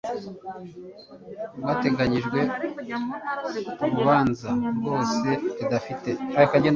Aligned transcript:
ryateganyijwe 1.61 2.39
ku 3.77 3.85
rubanza 3.95 4.49
rwose 4.77 5.29
ridafite 5.57 6.11